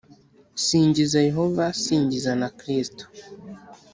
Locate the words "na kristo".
2.41-3.03